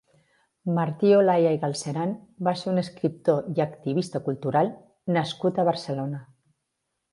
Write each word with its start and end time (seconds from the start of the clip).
Martí 0.77 1.11
Olaya 1.17 1.51
i 1.57 1.59
Galceran 1.65 2.15
va 2.47 2.55
ser 2.63 2.71
un 2.73 2.83
escriptor 2.83 3.53
i 3.59 3.63
activista 3.67 4.23
cultural 4.31 4.75
nascut 5.19 5.63
a 5.63 5.69
Barcelona. 5.71 6.27